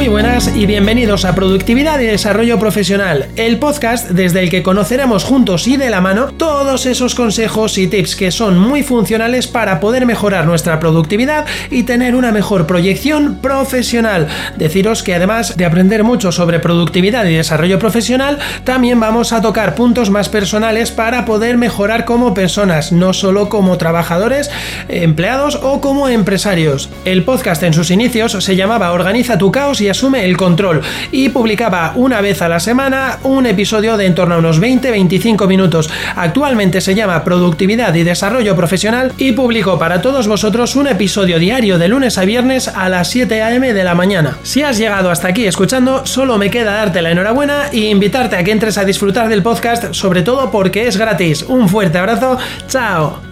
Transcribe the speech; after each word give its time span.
Muy 0.00 0.08
buenas 0.08 0.56
y 0.56 0.64
bienvenidos 0.64 1.26
a 1.26 1.34
Productividad 1.34 2.00
y 2.00 2.06
Desarrollo 2.06 2.58
Profesional, 2.58 3.28
el 3.36 3.58
podcast 3.58 4.08
desde 4.08 4.40
el 4.40 4.48
que 4.48 4.62
conoceremos 4.62 5.24
juntos 5.24 5.68
y 5.68 5.76
de 5.76 5.90
la 5.90 6.00
mano 6.00 6.28
todos 6.38 6.86
esos 6.86 7.14
consejos 7.14 7.76
y 7.76 7.86
tips 7.86 8.16
que 8.16 8.30
son 8.30 8.58
muy 8.58 8.82
funcionales 8.82 9.46
para 9.46 9.78
poder 9.78 10.06
mejorar 10.06 10.46
nuestra 10.46 10.80
productividad 10.80 11.44
y 11.70 11.82
tener 11.82 12.14
una 12.14 12.32
mejor 12.32 12.66
proyección 12.66 13.40
profesional. 13.42 14.26
Deciros 14.56 15.02
que 15.02 15.14
además 15.14 15.58
de 15.58 15.66
aprender 15.66 16.02
mucho 16.02 16.32
sobre 16.32 16.60
productividad 16.60 17.26
y 17.26 17.34
desarrollo 17.34 17.78
profesional, 17.78 18.38
también 18.64 19.00
vamos 19.00 19.34
a 19.34 19.42
tocar 19.42 19.74
puntos 19.74 20.08
más 20.08 20.30
personales 20.30 20.90
para 20.92 21.26
poder 21.26 21.58
mejorar 21.58 22.06
como 22.06 22.32
personas, 22.32 22.90
no 22.90 23.12
solo 23.12 23.50
como 23.50 23.76
trabajadores, 23.76 24.50
empleados 24.88 25.56
o 25.56 25.82
como 25.82 26.08
empresarios. 26.08 26.88
El 27.04 27.22
podcast 27.22 27.62
en 27.64 27.74
sus 27.74 27.90
inicios 27.90 28.32
se 28.42 28.56
llamaba 28.56 28.92
Organiza 28.92 29.36
tu 29.36 29.52
caos 29.52 29.82
y 29.82 29.89
asume 29.90 30.24
el 30.24 30.36
control. 30.36 30.82
Y 31.12 31.30
publicaba 31.30 31.92
una 31.96 32.20
vez 32.20 32.42
a 32.42 32.48
la 32.48 32.60
semana 32.60 33.18
un 33.22 33.46
episodio 33.46 33.96
de 33.96 34.10
en 34.10 34.14
torno 34.14 34.34
a 34.34 34.38
unos 34.38 34.60
20-25 34.60 35.46
minutos. 35.46 35.88
Actualmente 36.16 36.80
se 36.80 36.94
llama 36.94 37.22
Productividad 37.22 37.94
y 37.94 38.02
Desarrollo 38.02 38.56
Profesional 38.56 39.12
y 39.18 39.32
publico 39.32 39.78
para 39.78 40.02
todos 40.02 40.26
vosotros 40.26 40.74
un 40.76 40.88
episodio 40.88 41.38
diario 41.38 41.78
de 41.78 41.88
lunes 41.88 42.18
a 42.18 42.24
viernes 42.24 42.68
a 42.68 42.88
las 42.88 43.08
7 43.10 43.42
am 43.42 43.60
de 43.60 43.84
la 43.84 43.94
mañana. 43.94 44.38
Si 44.42 44.62
has 44.62 44.78
llegado 44.78 45.10
hasta 45.10 45.28
aquí 45.28 45.46
escuchando, 45.46 46.06
solo 46.06 46.38
me 46.38 46.50
queda 46.50 46.72
darte 46.72 47.02
la 47.02 47.12
enhorabuena 47.12 47.68
e 47.72 47.90
invitarte 47.90 48.36
a 48.36 48.44
que 48.44 48.52
entres 48.52 48.78
a 48.78 48.84
disfrutar 48.84 49.28
del 49.28 49.42
podcast, 49.42 49.92
sobre 49.92 50.22
todo 50.22 50.50
porque 50.50 50.86
es 50.86 50.96
gratis. 50.96 51.44
Un 51.44 51.68
fuerte 51.68 51.98
abrazo, 51.98 52.38
chao. 52.68 53.29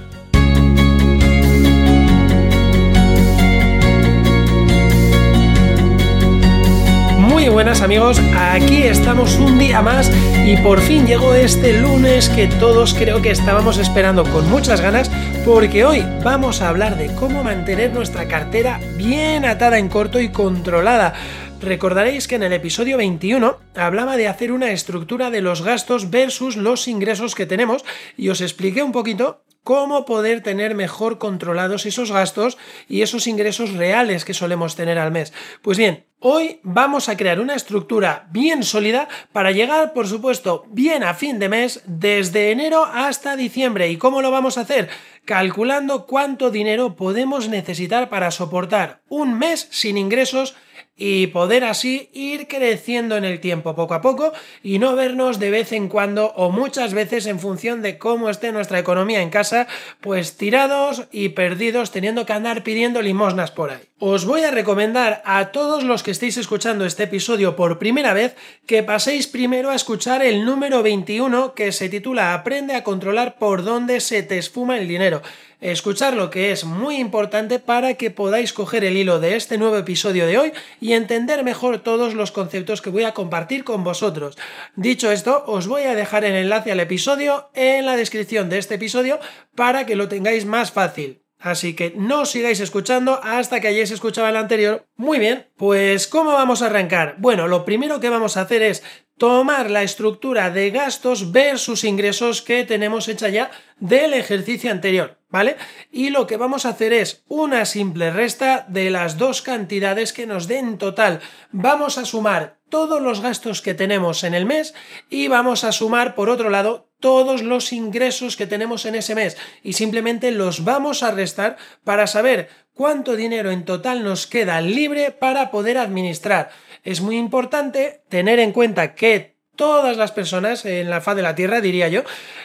Buenas 7.59 7.83
amigos, 7.83 8.21
aquí 8.37 8.85
estamos 8.85 9.35
un 9.35 9.59
día 9.59 9.83
más 9.83 10.13
y 10.47 10.57
por 10.59 10.81
fin 10.81 11.09
llegó 11.09 11.35
este 11.35 11.81
lunes 11.81 12.29
que 12.29 12.47
todos 12.47 12.95
creo 12.95 13.21
que 13.21 13.33
estábamos 13.33 13.79
esperando 13.79 14.23
con 14.23 14.49
muchas 14.49 14.81
ganas 14.81 15.11
porque 15.45 15.85
hoy 15.85 16.05
vamos 16.23 16.63
a 16.63 16.69
hablar 16.69 16.97
de 16.97 17.13
cómo 17.17 17.43
mantener 17.43 17.93
nuestra 17.93 18.29
cartera 18.29 18.79
bien 18.97 19.45
atada 19.45 19.81
en 19.81 19.89
corto 19.89 20.21
y 20.21 20.29
controlada. 20.29 21.15
Recordaréis 21.61 22.29
que 22.29 22.37
en 22.37 22.45
el 22.45 22.53
episodio 22.53 22.97
21 22.97 23.59
hablaba 23.75 24.17
de 24.17 24.29
hacer 24.29 24.53
una 24.53 24.71
estructura 24.71 25.33
de 25.33 25.41
los 25.41 25.63
gastos 25.63 26.11
versus 26.11 26.57
los 26.57 26.87
ingresos 26.87 27.35
que 27.35 27.47
tenemos 27.47 27.85
y 28.17 28.29
os 28.29 28.41
expliqué 28.41 28.85
un 28.85 28.93
poquito 28.93 29.43
cómo 29.69 30.07
poder 30.07 30.43
tener 30.43 30.75
mejor 30.75 31.19
controlados 31.19 31.85
esos 31.85 32.11
gastos 32.11 32.57
y 32.89 33.03
esos 33.03 33.27
ingresos 33.27 33.75
reales 33.75 34.25
que 34.25 34.33
solemos 34.33 34.77
tener 34.77 34.99
al 34.99 35.13
mes. 35.13 35.35
Pues 35.61 35.77
bien, 35.77 36.07
hoy 36.21 36.61
vamos 36.63 37.11
a 37.11 37.19
crear 37.19 37.39
una 37.39 37.55
estructura 37.55 38.29
bien 38.31 38.63
sólida 38.63 39.09
para 39.31 39.51
llegar, 39.51 39.93
por 39.93 40.09
supuesto, 40.09 40.65
bien 40.71 41.05
a 41.05 41.13
fin 41.13 41.39
de 41.39 41.51
mes 41.51 41.83
desde 41.85 42.51
enero 42.51 42.87
hasta 42.87 43.37
diciembre. 43.37 43.91
¿Y 43.91 43.99
cómo 43.99 44.23
lo 44.23 44.31
vamos 44.31 44.57
a 44.57 44.63
hacer? 44.63 44.89
Calculando 45.27 46.07
cuánto 46.07 46.51
dinero 46.51 46.97
podemos 46.97 47.51
necesitar 47.51 48.09
para 48.09 48.31
soportar 48.31 49.03
un 49.11 49.39
mes 49.39 49.69
sin 49.71 49.99
ingresos 49.99 50.57
y 50.99 51.29
poder 51.29 51.65
así 51.65 52.11
ir 52.13 52.49
creciendo 52.49 53.17
en 53.17 53.25
el 53.25 53.41
tiempo 53.41 53.75
poco 53.75 53.95
a 53.95 54.03
poco 54.03 54.33
y 54.63 54.81
no 54.81 54.97
vernos 54.97 55.39
de 55.39 55.51
vez 55.51 55.73
en 55.73 55.89
cuando 55.89 56.33
o 56.37 56.51
muchas 56.51 56.93
veces 56.93 57.27
en 57.27 57.39
función 57.39 57.81
de 57.81 57.97
cómo 57.97 58.29
esté 58.29 58.53
nuestra 58.53 58.81
economía 58.81 59.23
en 59.23 59.31
casa, 59.31 59.69
pues 60.01 60.37
tirados 60.37 61.05
y 61.13 61.31
perdidos 61.31 61.93
teniendo 61.93 62.27
que 62.27 62.33
andar 62.33 62.65
pidiendo 62.65 63.01
limosnas 63.01 63.53
por 63.53 63.71
ahí. 63.71 63.89
Os 64.01 64.27
voy 64.27 64.43
a 64.43 64.53
recomendar 64.53 65.23
a 65.25 65.51
todos 65.51 65.83
los 65.83 66.05
que 66.05 66.13
estéis 66.13 66.37
escuchando 66.37 66.85
este 66.85 67.03
episodio 67.03 67.57
por 67.57 67.81
primera 67.81 68.15
vez 68.15 68.37
que 68.65 68.85
paséis 68.85 69.27
primero 69.27 69.71
a 69.71 69.75
escuchar 69.75 70.23
el 70.23 70.45
número 70.45 70.85
21 70.85 71.53
que 71.55 71.73
se 71.73 71.89
titula 71.89 72.33
Aprende 72.33 72.77
a 72.77 72.85
controlar 72.85 73.39
por 73.39 73.65
dónde 73.65 73.99
se 73.99 74.23
te 74.23 74.39
esfuma 74.39 74.79
el 74.79 74.87
dinero 74.87 75.21
escuchar 75.61 76.15
lo 76.15 76.31
que 76.31 76.53
es 76.53 76.65
muy 76.65 76.99
importante 76.99 77.59
para 77.59 77.95
que 77.95 78.13
podáis 78.13 78.53
coger 78.53 78.85
el 78.85 78.97
hilo 78.97 79.19
de 79.19 79.35
este 79.35 79.59
nuevo 79.59 79.77
episodio 79.77 80.29
de 80.29 80.39
hoy 80.39 80.53
y 80.81 80.93
entender 80.93 81.43
mejor 81.43 81.81
todos 81.81 82.15
los 82.15 82.31
conceptos 82.31 82.81
que 82.81 82.91
voy 82.91 83.03
a 83.03 83.15
compartir 83.15 83.65
con 83.65 83.83
vosotros. 83.83 84.39
Dicho 84.77 85.11
esto, 85.11 85.43
os 85.49 85.67
voy 85.67 85.83
a 85.83 85.97
dejar 85.97 86.25
el 86.25 86.37
enlace 86.37 86.71
al 86.71 86.79
episodio 86.79 87.51
en 87.55 87.87
la 87.87 87.97
descripción 87.97 88.49
de 88.49 88.59
este 88.59 88.77
episodio 88.77 89.19
para 89.57 89.87
que 89.87 89.97
lo 89.97 90.07
tengáis 90.07 90.47
más 90.47 90.71
fácil. 90.71 91.23
Así 91.39 91.75
que 91.75 91.93
no 91.97 92.27
sigáis 92.27 92.61
escuchando 92.61 93.21
hasta 93.23 93.61
que 93.61 93.69
hayáis 93.69 93.93
escuchado 93.93 94.27
el 94.29 94.37
anterior. 94.37 94.87
Muy 94.97 95.19
bien, 95.19 95.47
pues 95.57 96.09
¿cómo 96.09 96.33
vamos 96.33 96.63
a 96.63 96.67
arrancar? 96.67 97.15
Bueno, 97.19 97.47
lo 97.47 97.65
primero 97.65 98.01
que 98.01 98.11
vamos 98.11 98.37
a 98.37 98.43
hacer 98.43 98.63
es 98.63 98.83
tomar 99.19 99.71
la 99.71 99.83
estructura 99.83 100.51
de 100.51 100.71
gastos 100.71 101.33
versus 101.33 101.85
ingresos 101.85 102.43
que 102.43 102.65
tenemos 102.65 103.09
hecha 103.09 103.29
ya 103.29 103.51
del 103.79 104.15
ejercicio 104.15 104.71
anterior, 104.71 105.19
¿vale? 105.29 105.57
Y 105.91 106.11
lo 106.11 106.27
que 106.27 106.37
vamos 106.37 106.65
a 106.65 106.71
hacer 106.71 106.93
es 106.93 107.25
una 107.29 107.65
simple 107.67 108.11
resta 108.11 108.65
de 108.69 108.91
las 108.91 109.19
dos 109.19 109.43
cantidades 109.43 110.13
que 110.13 110.27
nos 110.27 110.49
den 110.49 110.79
total. 110.79 111.21
Vamos 111.51 111.99
a 111.99 112.05
sumar 112.05 112.58
todos 112.69 113.01
los 113.01 113.21
gastos 113.21 113.63
que 113.63 113.75
tenemos 113.75 114.25
en 114.25 114.35
el 114.35 114.47
mes 114.47 114.75
y 115.09 115.29
vamos 115.29 115.65
a 115.65 115.73
sumar, 115.73 116.15
por 116.15 116.31
otro 116.31 116.51
lado, 116.51 116.89
todos 117.01 117.43
los 117.43 117.73
ingresos 117.73 118.37
que 118.37 118.47
tenemos 118.47 118.85
en 118.87 118.95
ese 118.95 119.15
mes. 119.15 119.37
Y 119.63 119.75
simplemente 119.75 120.31
los 120.31 120.65
vamos 120.65 121.03
a 121.03 121.11
restar 121.11 121.57
para 121.85 122.07
saber 122.07 122.49
cuánto 122.75 123.17
dinero 123.17 123.51
en 123.51 123.65
total 123.65 124.05
nos 124.05 124.27
queda 124.27 124.61
libre 124.61 125.11
para 125.11 125.51
poder 125.51 125.79
administrar. 125.79 126.51
Es 126.85 127.01
muy 127.01 127.17
importante 127.17 128.03
tener 128.09 128.39
en 128.39 128.53
cuenta 128.53 128.95
que 128.95 129.38
todas 129.59 129.97
las 129.97 130.13
personas 130.13 130.65
en 130.65 130.89
la 130.89 131.03
faz 131.03 131.17
de 131.17 131.23
la 131.23 131.35
Tierra, 131.35 131.61
diría 131.61 131.89
yo, 131.89 132.05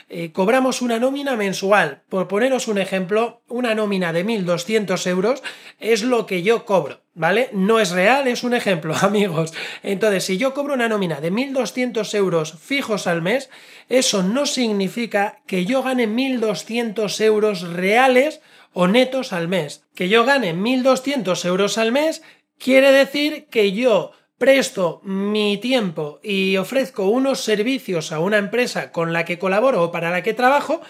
eh, 0.09 0.31
cobramos 0.33 0.81
una 0.81 0.99
nómina 0.99 1.37
mensual. 1.37 2.01
Por 2.09 2.27
poneros 2.27 2.67
un 2.67 2.79
ejemplo, 2.79 3.41
una 3.47 3.75
nómina 3.75 4.11
de 4.11 4.25
1.200 4.25 5.07
euros 5.07 5.43
es 5.79 6.01
lo 6.03 6.25
que 6.25 6.41
yo 6.41 6.65
cobro, 6.65 7.01
¿vale? 7.13 7.49
No 7.53 7.79
es 7.79 7.91
real, 7.91 8.27
es 8.27 8.43
un 8.43 8.55
ejemplo, 8.55 8.95
amigos. 9.01 9.53
Entonces, 9.83 10.25
si 10.25 10.37
yo 10.37 10.53
cobro 10.53 10.73
una 10.73 10.89
nómina 10.89 11.21
de 11.21 11.31
1.200 11.31 12.13
euros 12.15 12.55
fijos 12.59 13.05
al 13.05 13.21
mes, 13.21 13.51
eso 13.89 14.23
no 14.23 14.47
significa 14.47 15.39
que 15.45 15.65
yo 15.65 15.83
gane 15.83 16.07
1.200 16.07 17.23
euros 17.23 17.61
reales 17.61 18.41
o 18.73 18.87
netos 18.87 19.33
al 19.33 19.47
mes. 19.47 19.85
Que 19.93 20.09
yo 20.09 20.25
gane 20.25 20.55
1.200 20.55 21.45
euros 21.45 21.77
al 21.77 21.91
mes 21.91 22.23
quiere 22.57 22.91
decir 22.91 23.45
que 23.51 23.71
yo 23.71 24.13
presto 24.43 24.99
mi 25.05 25.57
tiempo 25.57 26.19
y 26.21 26.57
ofrezco 26.57 27.05
unos 27.05 27.39
servicios 27.39 28.11
a 28.11 28.19
una 28.19 28.37
empresa 28.37 28.91
con 28.91 29.13
la 29.13 29.23
que 29.23 29.39
colaboro 29.39 29.81
o 29.83 29.91
para 29.93 30.11
la 30.11 30.21
que 30.21 30.33
trabajo 30.33 30.81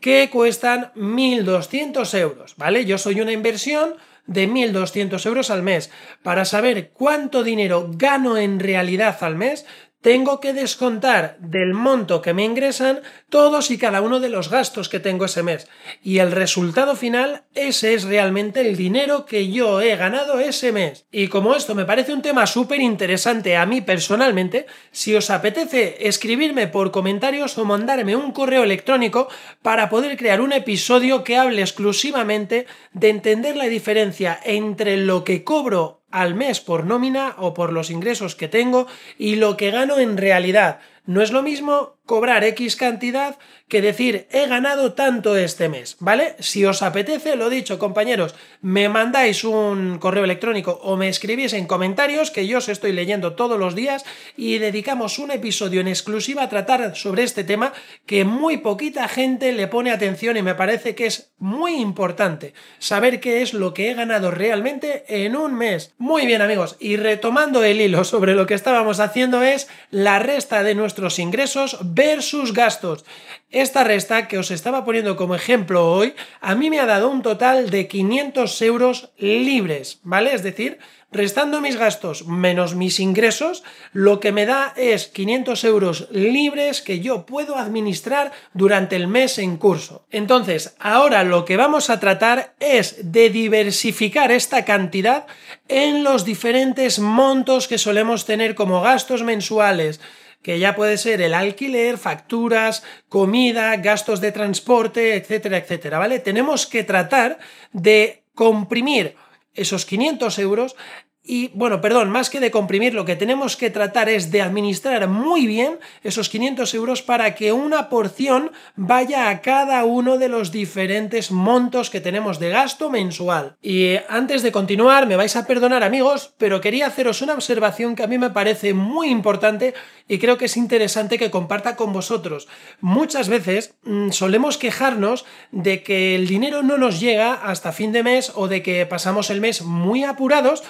que 0.00 0.28
cuestan 0.28 0.90
1.200 0.96 2.18
euros, 2.18 2.56
¿vale? 2.56 2.84
Yo 2.84 2.98
soy 2.98 3.20
una 3.20 3.30
inversión 3.30 3.94
de 4.26 4.48
1.200 4.48 5.24
euros 5.24 5.50
al 5.50 5.62
mes. 5.62 5.92
Para 6.24 6.44
saber 6.44 6.90
cuánto 6.94 7.44
dinero 7.44 7.88
gano 7.92 8.38
en 8.38 8.58
realidad 8.58 9.16
al 9.20 9.36
mes, 9.36 9.66
tengo 10.00 10.40
que 10.40 10.52
descontar 10.52 11.36
del 11.40 11.74
monto 11.74 12.22
que 12.22 12.32
me 12.32 12.44
ingresan 12.44 13.00
todos 13.28 13.70
y 13.70 13.78
cada 13.78 14.00
uno 14.00 14.20
de 14.20 14.28
los 14.28 14.50
gastos 14.50 14.88
que 14.88 15.00
tengo 15.00 15.24
ese 15.24 15.42
mes. 15.42 15.68
Y 16.02 16.18
el 16.18 16.32
resultado 16.32 16.94
final, 16.94 17.42
ese 17.54 17.94
es 17.94 18.04
realmente 18.04 18.60
el 18.60 18.76
dinero 18.76 19.26
que 19.26 19.50
yo 19.50 19.80
he 19.80 19.96
ganado 19.96 20.38
ese 20.38 20.70
mes. 20.70 21.06
Y 21.10 21.28
como 21.28 21.54
esto 21.54 21.74
me 21.74 21.84
parece 21.84 22.12
un 22.12 22.22
tema 22.22 22.46
súper 22.46 22.80
interesante 22.80 23.56
a 23.56 23.66
mí 23.66 23.80
personalmente, 23.80 24.66
si 24.92 25.14
os 25.14 25.30
apetece 25.30 25.96
escribirme 26.06 26.68
por 26.68 26.92
comentarios 26.92 27.58
o 27.58 27.64
mandarme 27.64 28.14
un 28.14 28.32
correo 28.32 28.62
electrónico 28.62 29.28
para 29.62 29.88
poder 29.88 30.16
crear 30.16 30.40
un 30.40 30.52
episodio 30.52 31.24
que 31.24 31.36
hable 31.36 31.62
exclusivamente 31.62 32.66
de 32.92 33.08
entender 33.08 33.56
la 33.56 33.64
diferencia 33.64 34.38
entre 34.44 34.96
lo 34.98 35.24
que 35.24 35.42
cobro 35.42 36.02
al 36.16 36.34
mes 36.34 36.60
por 36.60 36.86
nómina 36.86 37.34
o 37.36 37.52
por 37.52 37.74
los 37.74 37.90
ingresos 37.90 38.34
que 38.34 38.48
tengo 38.48 38.86
y 39.18 39.36
lo 39.36 39.58
que 39.58 39.70
gano 39.70 39.98
en 39.98 40.16
realidad. 40.16 40.80
No 41.06 41.22
es 41.22 41.30
lo 41.30 41.42
mismo 41.42 41.96
cobrar 42.06 42.44
X 42.44 42.76
cantidad 42.76 43.36
que 43.68 43.82
decir 43.82 44.28
he 44.30 44.46
ganado 44.46 44.92
tanto 44.92 45.36
este 45.36 45.68
mes, 45.68 45.96
¿vale? 45.98 46.36
Si 46.38 46.64
os 46.64 46.82
apetece, 46.82 47.34
lo 47.34 47.50
dicho, 47.50 47.80
compañeros, 47.80 48.36
me 48.62 48.88
mandáis 48.88 49.42
un 49.42 49.98
correo 49.98 50.22
electrónico 50.22 50.78
o 50.84 50.96
me 50.96 51.08
escribís 51.08 51.52
en 51.52 51.66
comentarios 51.66 52.30
que 52.30 52.46
yo 52.46 52.58
os 52.58 52.68
estoy 52.68 52.92
leyendo 52.92 53.34
todos 53.34 53.58
los 53.58 53.74
días 53.74 54.04
y 54.36 54.58
dedicamos 54.58 55.18
un 55.18 55.32
episodio 55.32 55.80
en 55.80 55.88
exclusiva 55.88 56.44
a 56.44 56.48
tratar 56.48 56.94
sobre 56.94 57.24
este 57.24 57.42
tema 57.42 57.72
que 58.06 58.24
muy 58.24 58.58
poquita 58.58 59.08
gente 59.08 59.52
le 59.52 59.66
pone 59.66 59.90
atención 59.90 60.36
y 60.36 60.42
me 60.42 60.54
parece 60.54 60.94
que 60.94 61.06
es 61.06 61.32
muy 61.38 61.74
importante 61.74 62.54
saber 62.78 63.18
qué 63.18 63.42
es 63.42 63.52
lo 63.52 63.74
que 63.74 63.90
he 63.90 63.94
ganado 63.94 64.30
realmente 64.30 65.04
en 65.08 65.36
un 65.36 65.54
mes. 65.54 65.92
Muy 65.98 66.24
bien, 66.24 66.40
amigos, 66.40 66.76
y 66.78 66.96
retomando 66.96 67.64
el 67.64 67.80
hilo 67.80 68.04
sobre 68.04 68.34
lo 68.34 68.46
que 68.46 68.54
estábamos 68.54 69.00
haciendo 69.00 69.42
es 69.42 69.68
la 69.90 70.20
resta 70.20 70.62
de 70.62 70.76
nuestro 70.76 70.95
nuestros 70.96 71.18
ingresos 71.18 71.78
versus 71.82 72.54
gastos. 72.54 73.04
Esta 73.50 73.84
resta 73.84 74.28
que 74.28 74.38
os 74.38 74.50
estaba 74.50 74.82
poniendo 74.86 75.14
como 75.14 75.34
ejemplo 75.34 75.92
hoy, 75.92 76.14
a 76.40 76.54
mí 76.54 76.70
me 76.70 76.80
ha 76.80 76.86
dado 76.86 77.10
un 77.10 77.20
total 77.20 77.68
de 77.68 77.86
500 77.86 78.62
euros 78.62 79.10
libres, 79.18 80.00
¿vale? 80.04 80.32
Es 80.32 80.42
decir, 80.42 80.78
Restando 81.12 81.60
mis 81.60 81.76
gastos 81.76 82.26
menos 82.26 82.74
mis 82.74 82.98
ingresos, 82.98 83.62
lo 83.92 84.18
que 84.18 84.32
me 84.32 84.44
da 84.44 84.74
es 84.76 85.06
500 85.06 85.64
euros 85.64 86.08
libres 86.10 86.82
que 86.82 86.98
yo 86.98 87.24
puedo 87.24 87.56
administrar 87.56 88.32
durante 88.54 88.96
el 88.96 89.06
mes 89.06 89.38
en 89.38 89.56
curso. 89.56 90.04
Entonces, 90.10 90.74
ahora 90.80 91.22
lo 91.22 91.44
que 91.44 91.56
vamos 91.56 91.90
a 91.90 92.00
tratar 92.00 92.54
es 92.58 93.12
de 93.12 93.30
diversificar 93.30 94.32
esta 94.32 94.64
cantidad 94.64 95.26
en 95.68 96.02
los 96.02 96.24
diferentes 96.24 96.98
montos 96.98 97.68
que 97.68 97.78
solemos 97.78 98.26
tener 98.26 98.56
como 98.56 98.82
gastos 98.82 99.22
mensuales 99.22 100.00
que 100.46 100.60
ya 100.60 100.76
puede 100.76 100.96
ser 100.96 101.20
el 101.22 101.34
alquiler, 101.34 101.98
facturas, 101.98 102.84
comida, 103.08 103.74
gastos 103.78 104.20
de 104.20 104.30
transporte, 104.30 105.16
etcétera, 105.16 105.58
etcétera, 105.58 105.98
¿vale? 105.98 106.20
Tenemos 106.20 106.68
que 106.68 106.84
tratar 106.84 107.40
de 107.72 108.22
comprimir 108.32 109.16
esos 109.54 109.84
500 109.84 110.38
euros 110.38 110.76
y 111.26 111.48
bueno, 111.54 111.80
perdón, 111.80 112.10
más 112.10 112.30
que 112.30 112.40
de 112.40 112.50
comprimir, 112.50 112.94
lo 112.94 113.04
que 113.04 113.16
tenemos 113.16 113.56
que 113.56 113.70
tratar 113.70 114.08
es 114.08 114.30
de 114.30 114.42
administrar 114.42 115.08
muy 115.08 115.46
bien 115.46 115.78
esos 116.04 116.28
500 116.28 116.72
euros 116.74 117.02
para 117.02 117.34
que 117.34 117.52
una 117.52 117.88
porción 117.88 118.52
vaya 118.76 119.28
a 119.28 119.40
cada 119.40 119.84
uno 119.84 120.18
de 120.18 120.28
los 120.28 120.52
diferentes 120.52 121.32
montos 121.32 121.90
que 121.90 122.00
tenemos 122.00 122.38
de 122.38 122.50
gasto 122.50 122.90
mensual. 122.90 123.56
Y 123.60 123.96
antes 124.08 124.42
de 124.42 124.52
continuar, 124.52 125.06
me 125.06 125.16
vais 125.16 125.34
a 125.34 125.46
perdonar 125.46 125.82
amigos, 125.82 126.34
pero 126.38 126.60
quería 126.60 126.86
haceros 126.86 127.22
una 127.22 127.34
observación 127.34 127.96
que 127.96 128.04
a 128.04 128.06
mí 128.06 128.18
me 128.18 128.30
parece 128.30 128.72
muy 128.72 129.08
importante 129.08 129.74
y 130.08 130.18
creo 130.18 130.38
que 130.38 130.44
es 130.44 130.56
interesante 130.56 131.18
que 131.18 131.30
comparta 131.30 131.74
con 131.74 131.92
vosotros. 131.92 132.46
Muchas 132.80 133.28
veces 133.28 133.74
mm, 133.82 134.10
solemos 134.10 134.58
quejarnos 134.58 135.24
de 135.50 135.82
que 135.82 136.14
el 136.14 136.28
dinero 136.28 136.62
no 136.62 136.78
nos 136.78 137.00
llega 137.00 137.34
hasta 137.34 137.72
fin 137.72 137.90
de 137.90 138.04
mes 138.04 138.30
o 138.34 138.46
de 138.46 138.62
que 138.62 138.86
pasamos 138.86 139.30
el 139.30 139.40
mes 139.40 139.62
muy 139.62 140.04
apurados 140.04 140.62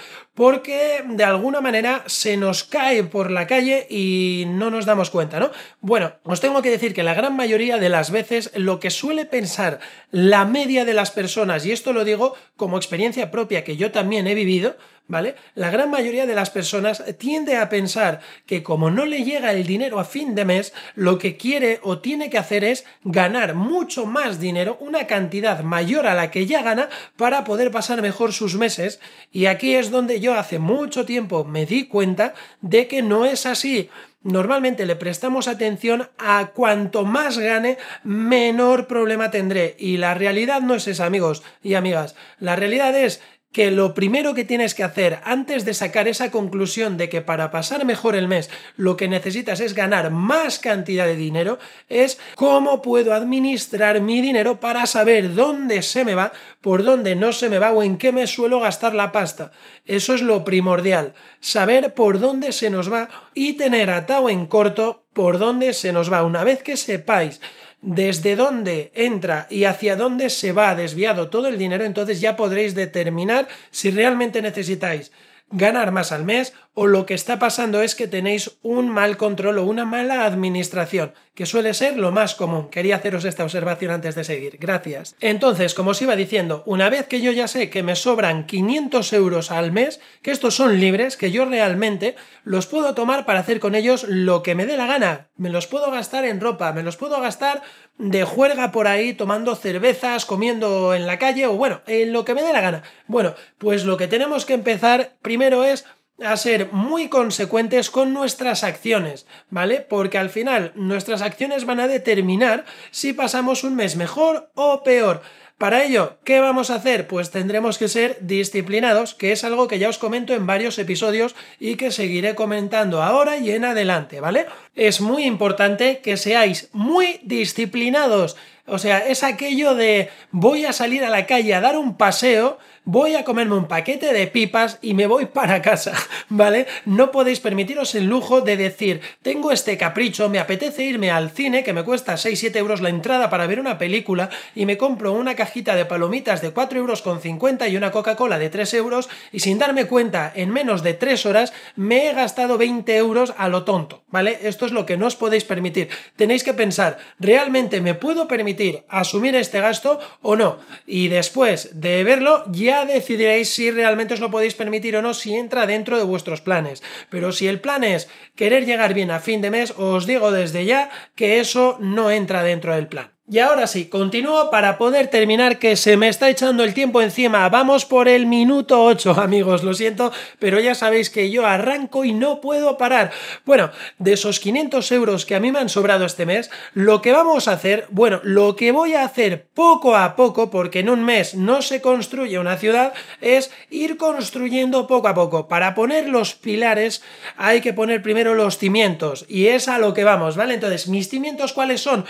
porque 0.46 1.02
de 1.04 1.24
alguna 1.24 1.60
manera 1.60 2.04
se 2.06 2.36
nos 2.36 2.62
cae 2.62 3.02
por 3.02 3.32
la 3.32 3.48
calle 3.48 3.84
y 3.90 4.44
no 4.46 4.70
nos 4.70 4.86
damos 4.86 5.10
cuenta, 5.10 5.40
¿no? 5.40 5.50
Bueno, 5.80 6.12
os 6.22 6.40
tengo 6.40 6.62
que 6.62 6.70
decir 6.70 6.94
que 6.94 7.02
la 7.02 7.14
gran 7.14 7.34
mayoría 7.34 7.78
de 7.78 7.88
las 7.88 8.12
veces 8.12 8.52
lo 8.54 8.78
que 8.78 8.90
suele 8.90 9.24
pensar 9.24 9.80
la 10.12 10.44
media 10.44 10.84
de 10.84 10.94
las 10.94 11.10
personas, 11.10 11.66
y 11.66 11.72
esto 11.72 11.92
lo 11.92 12.04
digo 12.04 12.36
como 12.54 12.76
experiencia 12.76 13.32
propia 13.32 13.64
que 13.64 13.76
yo 13.76 13.90
también 13.90 14.28
he 14.28 14.36
vivido, 14.36 14.76
¿vale? 15.08 15.36
La 15.54 15.70
gran 15.70 15.90
mayoría 15.90 16.26
de 16.26 16.34
las 16.34 16.50
personas 16.50 17.02
tiende 17.18 17.56
a 17.56 17.68
pensar 17.68 18.20
que 18.46 18.62
como 18.62 18.90
no 18.90 19.06
le 19.06 19.24
llega 19.24 19.52
el 19.52 19.66
dinero 19.66 20.00
a 20.00 20.04
fin 20.04 20.34
de 20.34 20.44
mes, 20.44 20.72
lo 20.94 21.18
que 21.18 21.36
quiere 21.36 21.80
o 21.82 21.98
tiene 21.98 22.30
que 22.30 22.38
hacer 22.38 22.64
es 22.64 22.84
ganar 23.04 23.54
mucho 23.54 24.06
más 24.06 24.40
dinero, 24.40 24.76
una 24.80 25.06
cantidad 25.06 25.62
mayor 25.62 26.06
a 26.06 26.14
la 26.14 26.30
que 26.30 26.46
ya 26.46 26.62
gana, 26.62 26.88
para 27.16 27.44
poder 27.44 27.70
pasar 27.70 28.02
mejor 28.02 28.32
sus 28.32 28.56
meses. 28.56 29.00
Y 29.32 29.46
aquí 29.46 29.74
es 29.74 29.90
donde 29.90 30.20
yo 30.20 30.34
hace 30.34 30.58
mucho 30.58 31.04
tiempo 31.04 31.44
me 31.44 31.66
di 31.66 31.86
cuenta 31.86 32.34
de 32.60 32.88
que 32.88 33.02
no 33.02 33.24
es 33.24 33.46
así. 33.46 33.90
Normalmente 34.26 34.86
le 34.86 34.96
prestamos 34.96 35.46
atención 35.46 36.08
a 36.18 36.50
cuanto 36.52 37.04
más 37.04 37.38
gane, 37.38 37.78
menor 38.02 38.88
problema 38.88 39.30
tendré. 39.30 39.76
Y 39.78 39.98
la 39.98 40.14
realidad 40.14 40.62
no 40.62 40.74
es 40.74 40.88
esa, 40.88 41.06
amigos 41.06 41.44
y 41.62 41.74
amigas. 41.74 42.16
La 42.40 42.56
realidad 42.56 42.96
es 42.96 43.22
que 43.56 43.70
lo 43.70 43.94
primero 43.94 44.34
que 44.34 44.44
tienes 44.44 44.74
que 44.74 44.84
hacer 44.84 45.18
antes 45.24 45.64
de 45.64 45.72
sacar 45.72 46.08
esa 46.08 46.30
conclusión 46.30 46.98
de 46.98 47.08
que 47.08 47.22
para 47.22 47.50
pasar 47.50 47.86
mejor 47.86 48.14
el 48.14 48.28
mes 48.28 48.50
lo 48.76 48.98
que 48.98 49.08
necesitas 49.08 49.60
es 49.60 49.72
ganar 49.72 50.10
más 50.10 50.58
cantidad 50.58 51.06
de 51.06 51.16
dinero 51.16 51.58
es 51.88 52.18
cómo 52.34 52.82
puedo 52.82 53.14
administrar 53.14 54.02
mi 54.02 54.20
dinero 54.20 54.60
para 54.60 54.84
saber 54.84 55.32
dónde 55.32 55.80
se 55.80 56.04
me 56.04 56.14
va, 56.14 56.34
por 56.60 56.84
dónde 56.84 57.16
no 57.16 57.32
se 57.32 57.48
me 57.48 57.58
va 57.58 57.72
o 57.72 57.82
en 57.82 57.96
qué 57.96 58.12
me 58.12 58.26
suelo 58.26 58.60
gastar 58.60 58.94
la 58.94 59.10
pasta. 59.10 59.52
Eso 59.86 60.12
es 60.12 60.20
lo 60.20 60.44
primordial, 60.44 61.14
saber 61.40 61.94
por 61.94 62.20
dónde 62.20 62.52
se 62.52 62.68
nos 62.68 62.92
va 62.92 63.08
y 63.32 63.54
tener 63.54 63.88
atado 63.88 64.28
en 64.28 64.44
corto 64.44 65.06
por 65.14 65.38
dónde 65.38 65.72
se 65.72 65.94
nos 65.94 66.12
va. 66.12 66.24
Una 66.24 66.44
vez 66.44 66.62
que 66.62 66.76
sepáis 66.76 67.40
desde 67.82 68.36
dónde 68.36 68.90
entra 68.94 69.46
y 69.50 69.64
hacia 69.64 69.96
dónde 69.96 70.30
se 70.30 70.52
va 70.52 70.74
desviado 70.74 71.28
todo 71.28 71.48
el 71.48 71.58
dinero, 71.58 71.84
entonces 71.84 72.20
ya 72.20 72.36
podréis 72.36 72.74
determinar 72.74 73.48
si 73.70 73.90
realmente 73.90 74.42
necesitáis 74.42 75.12
ganar 75.50 75.92
más 75.92 76.12
al 76.12 76.24
mes 76.24 76.52
o 76.78 76.86
lo 76.86 77.06
que 77.06 77.14
está 77.14 77.38
pasando 77.38 77.80
es 77.80 77.94
que 77.94 78.06
tenéis 78.06 78.58
un 78.62 78.90
mal 78.90 79.16
control 79.16 79.58
o 79.58 79.64
una 79.64 79.86
mala 79.86 80.26
administración, 80.26 81.14
que 81.34 81.46
suele 81.46 81.72
ser 81.72 81.96
lo 81.96 82.12
más 82.12 82.34
común. 82.34 82.68
Quería 82.68 82.96
haceros 82.96 83.24
esta 83.24 83.44
observación 83.44 83.92
antes 83.92 84.14
de 84.14 84.24
seguir. 84.24 84.58
Gracias. 84.60 85.16
Entonces, 85.20 85.72
como 85.72 85.92
os 85.92 86.02
iba 86.02 86.16
diciendo, 86.16 86.62
una 86.66 86.90
vez 86.90 87.06
que 87.06 87.22
yo 87.22 87.32
ya 87.32 87.48
sé 87.48 87.70
que 87.70 87.82
me 87.82 87.96
sobran 87.96 88.44
500 88.44 89.10
euros 89.14 89.50
al 89.50 89.72
mes, 89.72 90.00
que 90.20 90.32
estos 90.32 90.54
son 90.54 90.78
libres, 90.78 91.16
que 91.16 91.30
yo 91.30 91.46
realmente 91.46 92.14
los 92.44 92.66
puedo 92.66 92.94
tomar 92.94 93.24
para 93.24 93.40
hacer 93.40 93.58
con 93.58 93.74
ellos 93.74 94.04
lo 94.06 94.42
que 94.42 94.54
me 94.54 94.66
dé 94.66 94.76
la 94.76 94.86
gana. 94.86 95.28
Me 95.38 95.48
los 95.48 95.66
puedo 95.66 95.90
gastar 95.90 96.26
en 96.26 96.42
ropa, 96.42 96.74
me 96.74 96.82
los 96.82 96.98
puedo 96.98 97.18
gastar 97.22 97.62
de 97.96 98.24
juerga 98.24 98.70
por 98.72 98.86
ahí 98.86 99.14
tomando 99.14 99.56
cervezas, 99.56 100.26
comiendo 100.26 100.94
en 100.94 101.06
la 101.06 101.18
calle 101.18 101.46
o 101.46 101.54
bueno, 101.54 101.80
en 101.86 102.12
lo 102.12 102.26
que 102.26 102.34
me 102.34 102.42
dé 102.42 102.52
la 102.52 102.60
gana. 102.60 102.82
Bueno, 103.06 103.34
pues 103.56 103.86
lo 103.86 103.96
que 103.96 104.08
tenemos 104.08 104.44
que 104.44 104.52
empezar 104.52 105.14
primero 105.22 105.35
es 105.42 105.84
a 106.22 106.36
ser 106.36 106.72
muy 106.72 107.08
consecuentes 107.08 107.90
con 107.90 108.14
nuestras 108.14 108.64
acciones, 108.64 109.26
¿vale? 109.50 109.80
Porque 109.80 110.18
al 110.18 110.30
final 110.30 110.72
nuestras 110.74 111.20
acciones 111.20 111.66
van 111.66 111.80
a 111.80 111.88
determinar 111.88 112.64
si 112.90 113.12
pasamos 113.12 113.64
un 113.64 113.74
mes 113.74 113.96
mejor 113.96 114.50
o 114.54 114.82
peor. 114.82 115.20
Para 115.58 115.84
ello, 115.84 116.18
¿qué 116.24 116.40
vamos 116.40 116.68
a 116.68 116.74
hacer? 116.74 117.06
Pues 117.06 117.30
tendremos 117.30 117.78
que 117.78 117.88
ser 117.88 118.18
disciplinados, 118.20 119.14
que 119.14 119.32
es 119.32 119.42
algo 119.42 119.68
que 119.68 119.78
ya 119.78 119.88
os 119.88 119.96
comento 119.96 120.34
en 120.34 120.46
varios 120.46 120.78
episodios 120.78 121.34
y 121.58 121.76
que 121.76 121.90
seguiré 121.90 122.34
comentando 122.34 123.02
ahora 123.02 123.38
y 123.38 123.50
en 123.50 123.64
adelante, 123.64 124.20
¿vale? 124.20 124.46
Es 124.74 125.00
muy 125.00 125.24
importante 125.24 126.00
que 126.00 126.18
seáis 126.18 126.68
muy 126.72 127.20
disciplinados. 127.22 128.36
O 128.66 128.78
sea, 128.78 128.98
es 129.06 129.22
aquello 129.22 129.74
de 129.74 130.10
voy 130.30 130.64
a 130.64 130.72
salir 130.72 131.04
a 131.04 131.10
la 131.10 131.26
calle 131.26 131.54
a 131.54 131.60
dar 131.60 131.76
un 131.76 131.96
paseo 131.96 132.58
voy 132.86 133.16
a 133.16 133.24
comerme 133.24 133.56
un 133.56 133.66
paquete 133.66 134.12
de 134.12 134.28
pipas 134.28 134.78
y 134.80 134.94
me 134.94 135.08
voy 135.08 135.26
para 135.26 135.60
casa, 135.60 135.92
¿vale? 136.28 136.68
No 136.84 137.10
podéis 137.10 137.40
permitiros 137.40 137.96
el 137.96 138.06
lujo 138.06 138.42
de 138.42 138.56
decir, 138.56 139.00
tengo 139.22 139.50
este 139.50 139.76
capricho, 139.76 140.30
me 140.30 140.38
apetece 140.38 140.84
irme 140.84 141.10
al 141.10 141.30
cine, 141.30 141.64
que 141.64 141.72
me 141.72 141.82
cuesta 141.82 142.14
6-7 142.14 142.56
euros 142.56 142.80
la 142.80 142.88
entrada 142.88 143.28
para 143.28 143.48
ver 143.48 143.58
una 143.58 143.76
película, 143.76 144.30
y 144.54 144.66
me 144.66 144.76
compro 144.76 145.12
una 145.12 145.34
cajita 145.34 145.74
de 145.74 145.84
palomitas 145.84 146.40
de 146.40 146.50
4 146.50 146.78
euros 146.78 147.02
con 147.02 147.20
50 147.20 147.66
y 147.66 147.76
una 147.76 147.90
Coca-Cola 147.90 148.38
de 148.38 148.50
3 148.50 148.74
euros, 148.74 149.08
y 149.32 149.40
sin 149.40 149.58
darme 149.58 149.86
cuenta, 149.86 150.32
en 150.36 150.50
menos 150.50 150.84
de 150.84 150.94
3 150.94 151.26
horas, 151.26 151.52
me 151.74 152.08
he 152.08 152.14
gastado 152.14 152.56
20 152.56 152.96
euros 152.96 153.34
a 153.36 153.48
lo 153.48 153.64
tonto, 153.64 154.04
¿vale? 154.10 154.38
Esto 154.44 154.64
es 154.64 154.70
lo 154.70 154.86
que 154.86 154.96
no 154.96 155.08
os 155.08 155.16
podéis 155.16 155.42
permitir. 155.42 155.88
Tenéis 156.14 156.44
que 156.44 156.54
pensar, 156.54 156.98
¿realmente 157.18 157.80
me 157.80 157.94
puedo 157.94 158.28
permitir 158.28 158.55
asumir 158.88 159.34
este 159.34 159.60
gasto 159.60 159.98
o 160.22 160.36
no? 160.36 160.58
Y 160.86 161.08
después 161.08 161.80
de 161.80 162.04
verlo, 162.04 162.44
ya 162.50 162.84
decidiréis 162.84 163.50
si 163.50 163.70
realmente 163.70 164.14
os 164.14 164.20
lo 164.20 164.30
podéis 164.30 164.54
permitir 164.54 164.96
o 164.96 165.02
no, 165.02 165.14
si 165.14 165.34
entra 165.34 165.66
dentro 165.66 165.98
de 165.98 166.04
vuestros 166.04 166.40
planes. 166.40 166.82
Pero 167.10 167.32
si 167.32 167.48
el 167.48 167.60
plan 167.60 167.84
es 167.84 168.08
querer 168.34 168.66
llegar 168.66 168.94
bien 168.94 169.10
a 169.10 169.20
fin 169.20 169.40
de 169.40 169.50
mes, 169.50 169.74
os 169.76 170.06
digo 170.06 170.30
desde 170.32 170.64
ya 170.64 170.90
que 171.14 171.40
eso 171.40 171.78
no 171.80 172.10
entra 172.10 172.42
dentro 172.42 172.74
del 172.74 172.88
plan. 172.88 173.15
Y 173.28 173.40
ahora 173.40 173.66
sí, 173.66 173.86
continúo 173.86 174.52
para 174.52 174.78
poder 174.78 175.08
terminar 175.08 175.58
que 175.58 175.74
se 175.74 175.96
me 175.96 176.06
está 176.06 176.30
echando 176.30 176.62
el 176.62 176.74
tiempo 176.74 177.02
encima. 177.02 177.48
Vamos 177.48 177.84
por 177.84 178.06
el 178.06 178.24
minuto 178.24 178.84
8, 178.84 179.14
amigos, 179.20 179.64
lo 179.64 179.74
siento, 179.74 180.12
pero 180.38 180.60
ya 180.60 180.76
sabéis 180.76 181.10
que 181.10 181.28
yo 181.28 181.44
arranco 181.44 182.04
y 182.04 182.12
no 182.12 182.40
puedo 182.40 182.78
parar. 182.78 183.10
Bueno, 183.44 183.72
de 183.98 184.12
esos 184.12 184.38
500 184.38 184.92
euros 184.92 185.26
que 185.26 185.34
a 185.34 185.40
mí 185.40 185.50
me 185.50 185.58
han 185.58 185.68
sobrado 185.68 186.04
este 186.04 186.24
mes, 186.24 186.52
lo 186.72 187.02
que 187.02 187.10
vamos 187.10 187.48
a 187.48 187.54
hacer, 187.54 187.88
bueno, 187.90 188.20
lo 188.22 188.54
que 188.54 188.70
voy 188.70 188.94
a 188.94 189.04
hacer 189.04 189.48
poco 189.54 189.96
a 189.96 190.14
poco, 190.14 190.48
porque 190.48 190.78
en 190.78 190.88
un 190.88 191.04
mes 191.04 191.34
no 191.34 191.62
se 191.62 191.80
construye 191.80 192.38
una 192.38 192.58
ciudad, 192.58 192.94
es 193.20 193.50
ir 193.70 193.96
construyendo 193.96 194.86
poco 194.86 195.08
a 195.08 195.14
poco. 195.14 195.48
Para 195.48 195.74
poner 195.74 196.08
los 196.08 196.36
pilares 196.36 197.02
hay 197.36 197.60
que 197.60 197.72
poner 197.72 198.02
primero 198.02 198.36
los 198.36 198.56
cimientos 198.56 199.26
y 199.28 199.48
es 199.48 199.66
a 199.66 199.78
lo 199.78 199.94
que 199.94 200.04
vamos, 200.04 200.36
¿vale? 200.36 200.54
Entonces, 200.54 200.86
¿mis 200.86 201.08
cimientos 201.08 201.52
cuáles 201.52 201.80
son? 201.80 202.04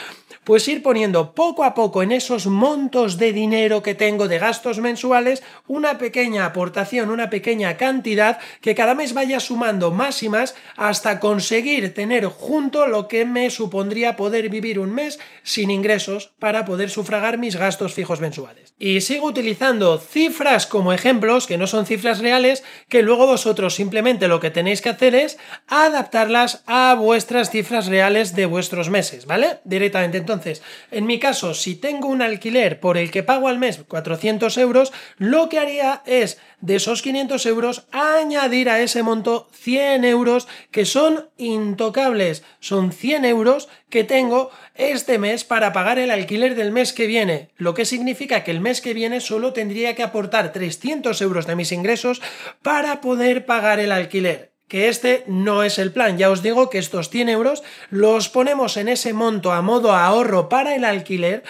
Pues 0.44 0.68
ir 0.68 0.82
poniendo 0.82 1.05
poco 1.12 1.64
a 1.64 1.75
poco 1.75 2.02
en 2.02 2.12
esos 2.12 2.46
montos 2.46 3.18
de 3.18 3.32
dinero 3.32 3.82
que 3.82 3.94
tengo 3.94 4.28
de 4.28 4.38
gastos 4.38 4.78
mensuales 4.80 5.42
una 5.66 5.98
pequeña 5.98 6.44
aportación, 6.46 7.10
una 7.10 7.30
pequeña 7.30 7.76
cantidad 7.76 8.38
que 8.60 8.75
cada 8.75 8.94
mes 8.94 9.14
vaya 9.14 9.40
sumando 9.40 9.90
más 9.90 10.22
y 10.22 10.28
más 10.28 10.54
hasta 10.76 11.20
conseguir 11.20 11.94
tener 11.94 12.26
junto 12.26 12.86
lo 12.86 13.08
que 13.08 13.25
me 13.25 13.50
supondría 13.50 14.16
poder 14.16 14.48
vivir 14.48 14.78
un 14.78 14.92
mes 14.92 15.18
sin 15.42 15.70
ingresos 15.70 16.32
para 16.38 16.64
poder 16.64 16.90
sufragar 16.90 17.38
mis 17.38 17.56
gastos 17.56 17.94
fijos 17.94 18.20
mensuales. 18.20 18.75
Y 18.78 19.00
sigo 19.00 19.26
utilizando 19.26 19.98
cifras 19.98 20.66
como 20.66 20.92
ejemplos, 20.92 21.46
que 21.46 21.56
no 21.56 21.66
son 21.66 21.86
cifras 21.86 22.18
reales, 22.18 22.62
que 22.88 23.02
luego 23.02 23.26
vosotros 23.26 23.75
simplemente 23.75 24.28
lo 24.28 24.40
que 24.40 24.50
tenéis 24.50 24.82
que 24.82 24.90
hacer 24.90 25.14
es 25.14 25.38
adaptarlas 25.66 26.62
a 26.66 26.94
vuestras 26.94 27.50
cifras 27.50 27.86
reales 27.86 28.34
de 28.34 28.46
vuestros 28.46 28.90
meses, 28.90 29.26
¿vale? 29.26 29.60
Directamente. 29.64 30.18
Entonces, 30.18 30.62
en 30.96 31.04
mi 31.04 31.18
caso, 31.18 31.52
si 31.52 31.74
tengo 31.74 32.08
un 32.08 32.22
alquiler 32.22 32.80
por 32.80 32.96
el 32.96 33.10
que 33.10 33.22
pago 33.22 33.48
al 33.48 33.58
mes 33.58 33.84
400 33.86 34.56
euros, 34.56 34.94
lo 35.18 35.50
que 35.50 35.58
haría 35.58 36.02
es 36.06 36.38
de 36.62 36.76
esos 36.76 37.02
500 37.02 37.44
euros 37.44 37.86
añadir 37.92 38.70
a 38.70 38.80
ese 38.80 39.02
monto 39.02 39.50
100 39.52 40.06
euros 40.06 40.48
que 40.70 40.86
son 40.86 41.28
intocables. 41.36 42.44
Son 42.60 42.92
100 42.92 43.26
euros 43.26 43.68
que 43.90 44.04
tengo 44.04 44.50
este 44.74 45.18
mes 45.18 45.44
para 45.44 45.74
pagar 45.74 45.98
el 45.98 46.10
alquiler 46.10 46.54
del 46.54 46.72
mes 46.72 46.94
que 46.94 47.06
viene, 47.06 47.50
lo 47.56 47.74
que 47.74 47.84
significa 47.84 48.42
que 48.42 48.50
el 48.50 48.62
mes 48.62 48.80
que 48.80 48.94
viene 48.94 49.20
solo 49.20 49.52
tendría 49.52 49.94
que 49.94 50.02
aportar 50.02 50.50
300 50.52 51.20
euros 51.20 51.46
de 51.46 51.56
mis 51.56 51.72
ingresos 51.72 52.22
para 52.62 53.02
poder 53.02 53.44
pagar 53.44 53.80
el 53.80 53.92
alquiler 53.92 54.55
que 54.68 54.88
este 54.88 55.25
no 55.26 55.62
es 55.62 55.78
el 55.78 55.92
plan. 55.92 56.18
Ya 56.18 56.30
os 56.30 56.42
digo 56.42 56.70
que 56.70 56.78
estos 56.78 57.11
100 57.11 57.28
euros 57.28 57.62
los 57.90 58.28
ponemos 58.28 58.76
en 58.76 58.88
ese 58.88 59.12
monto 59.12 59.52
a 59.52 59.62
modo 59.62 59.92
ahorro 59.92 60.49
para 60.49 60.75
el 60.75 60.85
alquiler 60.85 61.44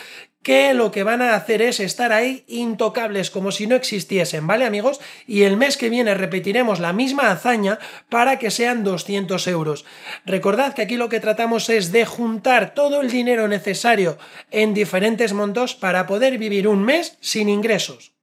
que 0.47 0.75
lo 0.75 0.93
que 0.93 1.03
van 1.03 1.23
a 1.23 1.35
hacer 1.35 1.61
es 1.61 1.81
estar 1.81 2.13
ahí 2.13 2.45
intocables 2.47 3.33
como 3.33 3.51
si 3.51 3.67
no 3.67 3.75
existiesen, 3.75 4.47
¿vale 4.47 4.65
amigos? 4.65 5.01
Y 5.27 5.43
el 5.43 5.57
mes 5.57 5.77
que 5.77 5.91
viene 5.91 6.15
repetiremos 6.15 6.79
la 6.79 6.93
misma 6.93 7.33
hazaña 7.33 7.81
para 8.09 8.39
que 8.39 8.53
sean 8.53 8.85
200 8.85 9.45
euros. 9.49 9.85
Recordad 10.25 10.73
que 10.73 10.83
aquí 10.83 10.97
lo 10.97 11.09
que 11.09 11.19
tratamos 11.19 11.69
es 11.69 11.91
de 11.91 12.07
juntar 12.07 12.75
todo 12.75 13.01
el 13.01 13.11
dinero 13.11 13.49
necesario 13.49 14.19
en 14.53 14.73
diferentes 14.73 15.33
montos 15.33 15.75
para 15.75 16.07
poder 16.07 16.39
vivir 16.39 16.69
un 16.69 16.85
mes 16.85 17.19
sin 17.21 17.49
ingresos. 17.49 18.16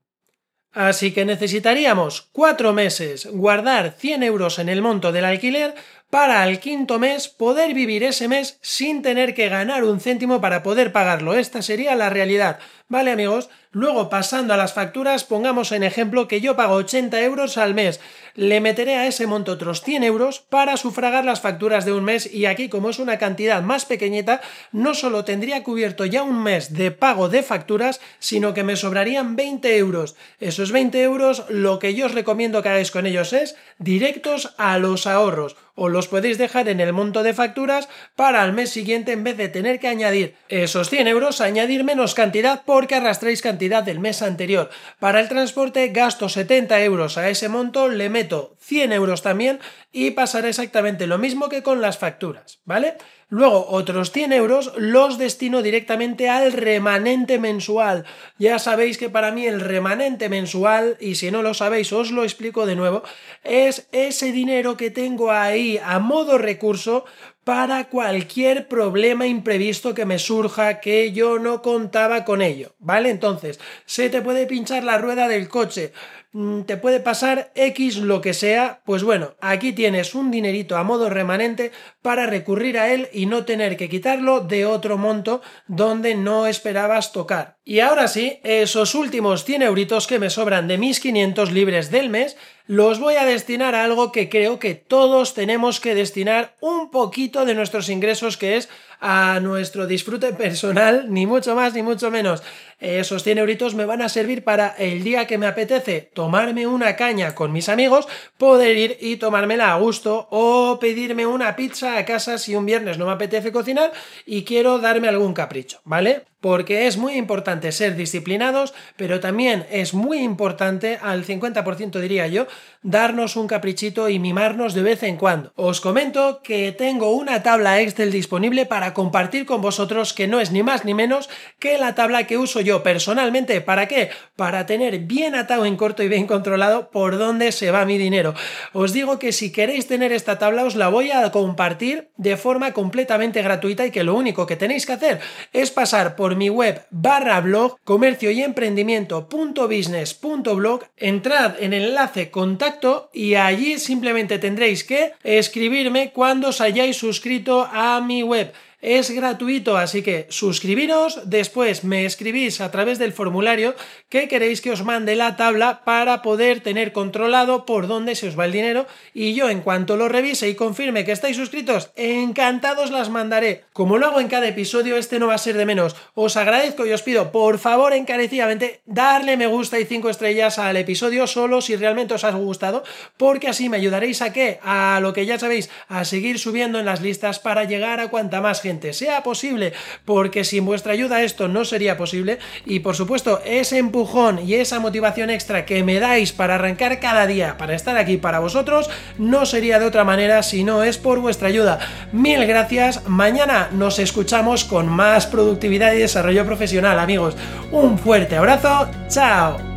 Así 0.74 1.13
que 1.13 1.24
necesitaríamos 1.24 2.30
cuatro 2.32 2.74
meses 2.74 3.27
guardar 3.32 3.94
100 3.98 4.24
euros 4.24 4.58
en 4.58 4.70
el 4.70 4.82
monto 4.82 5.12
del 5.12 5.25
alquiler 5.25 5.75
para 6.10 6.44
al 6.44 6.60
quinto 6.60 7.00
mes 7.00 7.27
poder 7.27 7.74
vivir 7.74 8.03
ese 8.03 8.27
mes 8.27 8.60
sin 8.62 9.01
tener 9.01 9.34
que 9.34 9.50
ganar 9.50 9.84
un 9.84 10.00
céntimo 10.00 10.42
para 10.42 10.62
poder 10.62 10.92
pagarlo. 10.92 11.34
Esta 11.34 11.62
sería 11.62 11.96
la 11.96 12.10
realidad. 12.10 12.60
¿Vale 12.88 13.12
amigos? 13.12 13.50
Luego 13.72 14.10
pasando 14.10 14.53
a 14.53 14.58
las 14.58 14.74
facturas, 14.74 15.24
pongamos 15.24 15.72
en 15.72 15.82
ejemplo 15.82 16.27
que 16.27 16.42
yo 16.42 16.56
pago 16.56 16.75
80 16.75 17.22
euros 17.22 17.58
al 17.58 17.74
mes. 17.74 18.00
Le 18.36 18.62
meteré 18.62 18.96
a 18.96 19.06
ese 19.06 19.28
monto 19.28 19.52
otros 19.52 19.84
100 19.84 20.04
euros 20.04 20.40
para 20.40 20.75
sufragar 20.75 21.24
las 21.24 21.42
facturas 21.42 21.86
de 21.86 21.94
un 21.94 22.04
mes 22.04 22.34
y 22.34 22.48
aquí 22.48 22.68
como 22.68 22.90
es 22.90 22.98
una 22.98 23.20
cantidad 23.20 23.62
más 23.62 23.86
pequeñita, 23.86 24.42
no 24.72 24.96
solo 24.96 25.24
tendría 25.24 25.63
cubierto 25.63 26.06
ya 26.06 26.24
un 26.24 26.42
mes 26.42 26.74
de 26.74 26.90
pago 26.90 27.30
de 27.30 27.44
facturas, 27.44 28.02
sino 28.18 28.56
que 28.56 28.63
me 28.63 28.75
sobrarían 28.75 29.36
20 29.36 29.78
euros. 29.78 30.16
Esos 30.40 30.72
20 30.72 31.02
euros 31.04 31.46
lo 31.50 31.78
que 31.78 31.94
yo 31.94 32.08
os 32.08 32.16
recomiendo 32.16 32.63
que 32.63 32.70
hagáis 32.70 32.90
con 32.90 33.06
ellos 33.06 33.34
es 33.34 33.56
directos 33.78 34.56
a 34.58 34.80
los 34.80 35.06
ahorros 35.06 35.56
o 35.75 35.89
los 35.89 36.08
podéis 36.08 36.38
dejar 36.38 36.70
en 36.70 36.80
el 36.80 36.94
monto 36.94 37.24
de 37.24 37.34
facturas 37.34 37.89
para 38.15 38.44
al 38.44 38.53
mes 38.53 38.70
siguiente 38.70 39.12
en 39.12 39.24
vez 39.24 39.38
de 39.38 39.50
tener 39.50 39.80
que 39.80 39.88
añadir 39.88 40.36
esos 40.50 40.89
100 40.89 41.08
euros, 41.08 41.42
añadir 41.42 41.84
menos 41.84 42.13
cantidad 42.13 42.63
porque 42.65 42.96
arrastréis 42.96 43.42
cantidad 43.42 43.84
del 43.84 44.00
mes 44.00 44.22
anterior. 44.22 44.70
Para 45.00 45.20
el 45.20 45.30
transporte 45.30 45.88
gasto 45.89 46.30
70 46.30 46.82
euros 46.84 47.18
a 47.18 47.30
ese 47.30 47.50
monto, 47.50 47.89
le 47.89 48.10
meto 48.10 48.56
100 48.60 48.94
euros 48.94 49.22
también 49.22 49.60
y 49.92 50.12
pasará 50.12 50.50
exactamente 50.50 51.08
lo 51.08 51.18
mismo 51.18 51.50
que 51.50 51.63
con 51.63 51.82
las 51.82 51.98
facturas, 51.98 52.60
¿vale? 52.65 52.96
Luego, 53.34 53.66
otros 53.70 54.12
100 54.12 54.32
euros 54.32 54.74
los 54.78 55.18
destino 55.18 55.63
directamente 55.63 56.30
al 56.30 56.52
remanente 56.52 57.40
mensual. 57.40 58.06
Ya 58.38 58.60
sabéis 58.60 59.00
que 59.00 59.10
para 59.10 59.32
mí 59.32 59.48
el 59.48 59.60
remanente 59.60 60.30
mensual, 60.30 60.98
y 61.00 61.16
si 61.16 61.32
no 61.32 61.42
lo 61.42 61.56
sabéis 61.56 61.92
os 61.94 62.12
lo 62.12 62.22
explico 62.22 62.68
de 62.68 62.75
nuevo, 62.75 63.02
es 63.44 63.88
ese 63.92 64.32
dinero 64.32 64.78
que 64.78 64.92
tengo 64.92 65.32
ahí 65.32 65.80
a 65.84 65.98
modo 65.98 66.38
recurso 66.38 67.06
para 67.44 67.90
cualquier 67.90 68.68
problema 68.68 69.28
imprevisto 69.28 69.94
que 69.94 70.06
me 70.06 70.20
surja 70.20 70.80
que 70.80 71.12
yo 71.12 71.40
no 71.40 71.62
contaba 71.62 72.24
con 72.24 72.42
ello, 72.42 72.76
¿vale? 72.80 73.10
Entonces, 73.10 73.60
se 73.86 74.10
te 74.10 74.22
puede 74.22 74.46
pinchar 74.46 74.84
la 74.84 74.98
rueda 74.98 75.28
del 75.28 75.50
coche, 75.50 75.92
mm, 76.32 76.62
te 76.62 76.78
puede 76.78 77.02
pasar 77.02 77.52
X 77.56 77.98
lo 77.98 78.22
que 78.22 78.34
sea, 78.34 78.82
pues 78.86 79.04
bueno, 79.04 79.36
aquí 79.42 79.74
tienes 79.74 80.16
un 80.16 80.32
dinerito 80.32 80.78
a 80.78 80.84
modo 80.84 81.10
remanente 81.10 81.72
para 82.02 82.28
recurrir 82.28 82.80
a 82.80 82.94
él 82.94 83.10
y 83.12 83.26
no 83.26 83.44
tener 83.44 83.76
que 83.76 83.90
quitarlo 83.90 84.40
de 84.40 84.66
otro 84.66 84.98
monto 84.98 85.42
donde 85.68 86.16
no 86.16 86.48
esperabas 86.48 87.12
tocar. 87.12 87.58
Y 87.66 87.80
ahora 87.80 88.08
sí, 88.08 88.40
esos 88.44 88.96
últimos 88.96 89.44
100 89.44 89.64
euritos 89.64 90.08
que 90.08 90.20
me 90.20 90.30
sobran 90.30 90.68
de 90.68 90.78
mis 90.78 91.02
500 91.02 91.52
libres 91.52 91.92
del 91.92 92.10
mes, 92.10 92.38
los 92.65 93.00
voy 93.00 93.15
a 93.15 93.25
destinar 93.25 93.75
a 93.75 93.84
algo 93.84 94.12
que 94.12 94.29
creo 94.29 94.58
que 94.58 94.74
todos 94.74 95.34
tenemos 95.34 95.79
que 95.79 95.96
destinar 95.96 96.55
un 96.62 96.91
poquito 96.91 97.46
de 97.46 97.55
nuestros 97.55 97.89
ingresos, 97.89 98.38
que 98.38 98.55
es 98.55 98.70
a 99.01 99.39
nuestro 99.41 99.86
disfrute 99.86 100.34
personal, 100.34 101.08
ni 101.10 101.25
mucho 101.25 101.55
más 101.55 101.74
ni 101.74 101.84
mucho 101.84 102.10
menos. 102.10 102.41
Esos 102.84 103.24
100 103.24 103.38
euritos 103.38 103.75
me 103.75 103.86
van 103.86 104.02
a 104.02 104.10
servir 104.10 104.44
para 104.44 104.75
el 104.78 105.06
día 105.06 105.25
que 105.25 105.38
me 105.38 105.48
apetece 105.48 106.12
tomarme 106.13 106.68
una 106.68 106.98
caña 106.98 107.34
con 107.34 107.54
mis 107.54 107.70
amigos, 107.70 108.10
poder 108.38 108.75
ir 108.75 108.98
y 109.00 109.16
tomármela 109.16 109.72
a 109.72 109.78
gusto 109.78 110.28
o 110.32 110.80
pedirme 110.82 111.25
una 111.25 111.56
pizza 111.56 111.98
a 111.98 112.04
casa 112.04 112.38
si 112.38 112.58
un 112.58 112.66
viernes 112.66 112.98
no 112.98 113.06
me 113.06 113.13
apetece 113.13 113.54
cocinar 113.54 113.94
y 114.25 114.44
quiero 114.44 114.80
darme 114.80 115.08
algún 115.08 115.34
capricho, 115.34 115.80
¿vale? 115.86 116.24
porque 116.44 116.88
es 116.88 116.98
muy 116.98 117.13
importante 117.13 117.72
ser 117.72 117.96
disciplinados, 117.96 118.74
pero 118.98 119.22
también 119.22 119.66
es 119.72 119.94
muy 119.94 120.18
importante, 120.18 121.00
al 121.02 121.25
50% 121.25 122.02
diría 122.02 122.28
yo, 122.28 122.48
darnos 122.82 123.38
un 123.38 123.48
caprichito 123.48 124.10
y 124.10 124.20
mimarnos 124.20 124.74
de 124.74 124.82
vez 124.82 125.04
en 125.04 125.16
cuando. 125.16 125.54
Os 125.56 125.80
comento 125.80 126.42
que 126.44 126.74
tengo 126.74 127.12
una 127.12 127.44
tabla 127.44 127.80
Excel 127.80 128.12
disponible 128.12 128.66
para 128.66 128.94
compartir 128.94 129.46
con 129.46 129.62
vosotros 129.62 130.12
que 130.12 130.28
no 130.28 130.42
es 130.42 130.52
ni 130.52 130.63
más 130.63 130.84
ni 130.84 130.94
menos 130.94 131.30
que 131.60 131.78
la 131.78 131.96
tabla 131.96 132.28
que 132.28 132.38
uso 132.38 132.60
yo 132.60 132.73
personalmente. 132.82 133.62
¿Para 133.62 133.88
qué? 133.88 134.10
Para 134.36 134.65
tener 134.65 134.98
bien 135.00 135.36
atado 135.36 135.65
en 135.65 135.75
corto 135.75 136.01
y 136.01 136.08
bien 136.08 136.25
controlado 136.25 136.89
por 136.89 137.20
dónde 137.20 137.51
se 137.51 137.70
va 137.70 137.86
mi 137.86 138.00
dinero. 138.00 138.34
Os 138.72 138.94
digo 138.94 139.20
que 139.20 139.32
si 139.32 139.51
queréis 139.51 139.86
tener 139.88 140.12
esta 140.12 140.39
tabla 140.39 140.63
os 140.63 140.75
la 140.75 140.88
voy 140.88 141.12
a 141.12 141.30
compartir 141.32 142.10
de 142.18 142.36
forma 142.38 142.72
completamente 142.72 143.44
gratuita 143.44 143.86
y 143.86 143.92
que 143.92 144.03
lo 144.03 144.15
único 144.15 144.48
que 144.48 144.56
tenéis 144.56 144.88
que 144.88 144.94
hacer 144.94 145.20
es 145.51 145.70
pasar 145.70 146.15
por 146.15 146.36
mi 146.36 146.50
web 146.50 146.82
barra 146.89 147.39
blog 147.42 147.77
comercio 147.84 148.32
y 148.32 148.42
emprendimiento.business.blog, 148.42 150.84
entrad 150.98 151.62
en 151.62 151.74
el 151.74 151.84
enlace 151.86 152.32
contacto 152.32 153.12
y 153.13 153.36
allí 153.36 153.77
simplemente 153.77 154.39
tendréis 154.39 154.84
que 154.84 155.13
escribirme 155.24 156.12
cuando 156.12 156.50
os 156.50 156.60
hayáis 156.62 156.98
suscrito 156.98 157.70
a 157.72 158.01
mi 158.01 158.24
web. 158.24 158.51
Es 158.84 159.12
gratuito, 159.12 159.78
así 159.78 160.02
que 160.02 160.28
suscribiros, 160.28 161.22
después 161.30 161.86
me 161.86 162.04
escribís 162.04 162.60
a 162.60 162.70
través 162.70 163.00
del 163.00 163.13
formulario 163.13 163.75
que 164.10 164.28
queréis 164.28 164.60
que 164.60 164.72
os 164.72 164.84
mande 164.84 165.16
la 165.16 165.38
tabla 165.38 165.86
para 165.86 166.22
poder 166.22 166.60
tener 166.60 166.92
controlado 166.92 167.66
por 167.66 167.88
dónde 167.88 168.16
se 168.16 168.28
os 168.28 168.38
va 168.38 168.44
el 168.44 168.52
dinero 168.52 168.86
y 169.13 169.36
yo 169.36 169.50
en 169.50 169.62
cuanto 169.62 169.96
lo 169.96 170.10
revise 170.10 170.50
y 170.50 170.56
confirme 170.56 171.06
que 171.06 171.13
estáis 171.13 171.38
suscritos, 171.38 171.92
encantados 171.96 172.92
las 172.92 173.10
mandaré. 173.10 173.63
Como 173.72 173.98
lo 173.98 174.08
hago 174.08 174.20
en 174.20 174.28
cada 174.28 174.50
episodio, 174.50 174.98
este 174.98 175.18
no 175.18 175.28
va 175.28 175.36
a 175.36 175.38
ser 175.38 175.56
de 175.56 175.66
menos. 175.66 175.96
Os 176.13 176.36
agradezco 176.36 176.86
y 176.86 176.92
os 176.92 177.04
pido, 177.04 177.32
por 177.32 177.60
favor, 177.60 177.94
encarecidamente, 177.94 178.82
darle 178.86 179.38
me 179.38 179.48
gusta 179.48 179.80
y 179.80 179.86
cinco 179.86 180.10
estrellas 180.10 180.60
al 180.60 180.75
episodio 180.75 181.25
solo 181.25 181.62
si 181.62 181.78
realmente 181.78 182.16
os 182.16 182.25
ha 182.25 182.32
gustado, 182.32 182.84
porque 183.16 183.48
así 183.48 183.70
me 183.70 183.78
ayudaréis 183.78 184.22
a 184.22 184.34
qué? 184.34 184.60
A 184.62 185.00
lo 185.02 185.13
que 185.13 185.25
ya 185.25 185.40
sabéis, 185.40 185.70
a 185.88 186.04
seguir 186.04 186.38
subiendo 186.38 186.80
en 186.80 186.86
las 186.86 187.00
listas 187.00 187.40
para 187.40 187.63
llegar 187.63 188.02
a 188.02 188.10
cuanta 188.10 188.42
más 188.42 188.60
gente 188.60 188.73
sea 188.94 189.22
posible, 189.22 189.74
porque 190.06 190.44
sin 190.44 190.65
vuestra 190.65 190.94
ayuda 190.94 191.22
esto 191.22 191.48
no 191.48 191.65
sería 191.65 191.98
posible 191.98 192.39
y 192.65 192.80
por 192.80 192.96
supuesto 192.96 193.42
ese 193.46 193.77
empujón 193.77 194.39
y 194.48 194.56
esa 194.56 194.80
motivación 194.80 195.30
extra 195.30 195.65
que 195.65 195.84
me 195.84 196.00
dais 196.00 196.32
para 196.32 196.56
arrancar 196.56 197.00
cada 197.00 197.27
día, 197.27 197.58
para 197.58 197.75
estar 197.75 197.98
aquí 197.98 198.18
para 198.18 198.39
vosotros, 198.39 198.89
no 199.18 199.46
sería 199.46 199.80
de 199.80 199.86
otra 199.86 200.03
manera 200.03 200.44
si 200.44 200.63
no 200.63 200.84
es 200.84 200.98
por 200.98 201.20
vuestra 201.20 201.50
ayuda. 201.50 201.80
Mil 202.12 202.46
gracias, 202.46 203.08
mañana 203.08 203.70
nos 203.72 204.00
escuchamos 204.00 204.63
con 204.63 204.88
más 204.88 205.27
productividad 205.27 205.94
y 205.94 206.00
desarrollo 206.00 206.46
profesional 206.46 207.00
amigos. 207.00 207.36
Un 207.72 208.00
fuerte 208.00 208.36
abrazo, 208.36 208.89
chao. 209.08 209.73